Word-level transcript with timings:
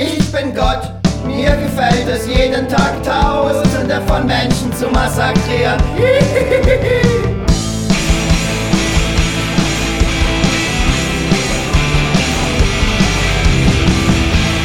Ich 0.00 0.30
bin 0.30 0.54
Gott. 0.54 0.92
Mir 1.26 1.56
gefällt 1.56 2.06
es 2.06 2.28
jeden 2.28 2.68
Tag 2.68 3.02
Tausende 3.02 4.00
von 4.06 4.24
Menschen 4.24 4.72
zu 4.72 4.86
massakrieren. 4.90 5.74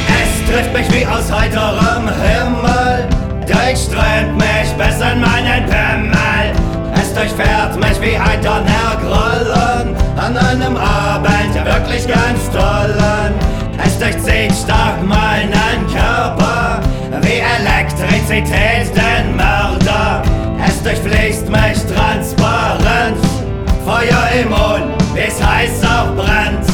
es 0.07 0.51
trifft 0.51 0.71
mich 0.71 0.91
wie 0.93 1.07
aus 1.07 1.31
heiterem 1.31 2.07
Himmel. 2.09 3.09
Durchströmt 3.47 4.37
mich 4.37 4.71
bis 4.77 5.01
in 5.01 5.19
meinen 5.19 5.65
Pimmel. 5.65 6.53
Es 6.93 7.11
durchfährt 7.11 7.75
mich 7.79 7.99
wie 7.99 8.17
ein 8.17 8.39
Donnergrollen 8.43 9.95
an 10.15 10.37
einem 10.37 10.77
Abend, 10.77 11.55
ja 11.55 11.65
wirklich 11.65 12.07
ganz 12.07 12.51
tollen. 12.51 13.02
Durchzieht 14.03 14.51
stark 14.51 15.01
meinen 15.01 15.87
Körper 15.87 16.81
wie 17.21 17.39
Elektrizität 17.39 18.93
den 18.93 19.33
Mörder. 19.37 20.21
Es 20.67 20.83
durchfließt 20.83 21.47
mich 21.47 21.77
transparent, 21.85 23.15
Feuer 23.85 24.27
im 24.41 24.49
Mund, 24.49 25.01
wie 25.13 25.21
es 25.21 25.41
heiß 25.41 25.85
auch 25.85 26.13
brennt. 26.17 26.72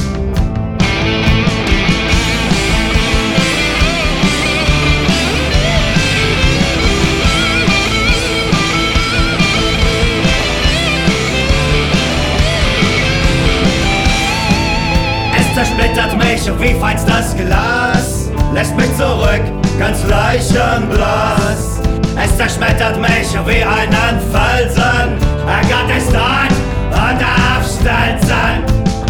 Mich 16.32 16.52
wie 16.60 16.80
feinstes 16.80 17.36
Glas, 17.36 18.30
lässt 18.54 18.76
mich 18.76 18.96
zurück, 18.96 19.42
ganz 19.80 20.04
leichenblass. 20.04 21.82
Es 22.24 22.38
zerschmettert 22.38 23.00
mich 23.00 23.34
wie 23.46 23.64
einen 23.64 24.20
Felsen, 24.32 25.18
er 25.48 25.62
Gott 25.62 25.98
ist 25.98 26.14
dort 26.14 26.54
und 26.92 27.20
aufstelzen, 27.58 28.64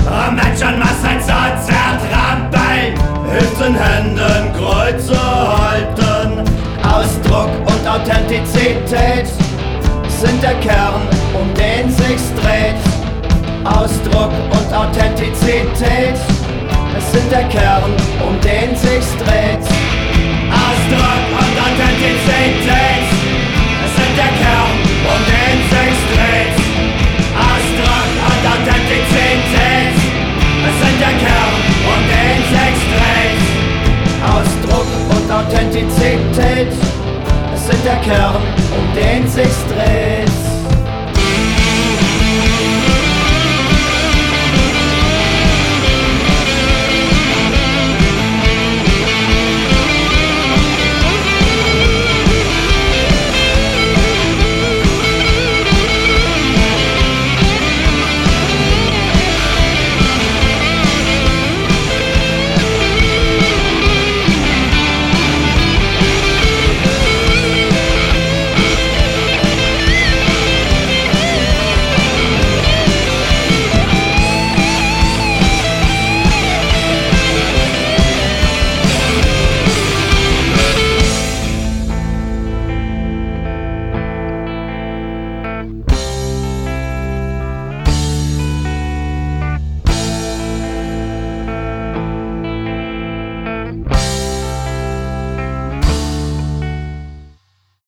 um 0.05 0.35
Menschenmassen 0.35 1.19
zu 1.19 1.67
zertrampeln, 1.67 2.93
hilft 3.29 3.61
in 3.67 3.75
Händen 3.75 4.53
Kreuze 4.53 5.19
halten. 5.19 6.43
Ausdruck 6.83 7.49
und 7.65 7.87
Authentizität 7.87 9.27
sind 10.07 10.41
der 10.41 10.55
Kern, 10.55 11.01
um 11.33 11.53
den 11.53 11.89
sich's 11.89 12.31
dreht. 12.41 12.75
Ausdruck 13.65 14.31
und 14.51 14.73
Authentizität 14.73 16.17
der 17.31 17.43
Kern, 17.43 17.83
um 18.27 18.39
den 18.41 18.75
sich's 18.75 19.15
dreht. 19.17 19.65
Ausdruck 20.49 21.23
und 21.39 21.55
Authentizität, 21.61 23.05
es 23.85 23.91
sind 23.95 24.13
der 24.17 24.33
Kern, 24.39 24.73
um 25.05 25.21
den 25.29 25.57
sich's 25.69 26.03
dreht. 26.09 26.57
Ausdruck 27.37 28.09
und 28.29 28.43
Authentizität, 28.53 29.93
es 30.67 30.75
sind 30.81 30.97
der 30.99 31.15
Kern, 31.21 31.53
um 31.91 32.01
den 32.09 32.39
sich's 32.49 32.83
dreht. 32.97 33.41
Ausdruck 34.33 34.89
und 35.13 35.31
Authentizität, 35.31 36.73
es 37.53 37.67
sind 37.67 37.85
der 37.85 37.97
Kern, 37.97 38.41
um 38.75 38.85
den 38.95 39.27
sich's 39.27 39.63
dreht. 39.67 40.18